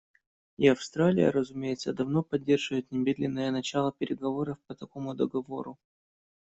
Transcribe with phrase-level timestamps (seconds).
[0.57, 5.77] И Австралия, разумеется, давно поддерживает немедленное начало переговоров по такому договору.